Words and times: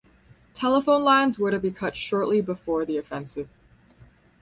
Telephone 0.55 1.03
lines 1.03 1.37
were 1.37 1.51
to 1.51 1.59
be 1.59 1.69
cut 1.69 1.95
shortly 1.95 2.41
before 2.41 2.85
the 2.85 2.97
offensive. 2.97 3.47